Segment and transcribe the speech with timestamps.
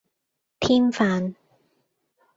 [0.59, 1.35] 添飯